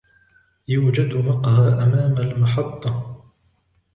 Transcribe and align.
يوجد 0.67 1.13
مقهى 1.15 1.83
أمام 1.83 2.17
المحطة. 2.17 3.21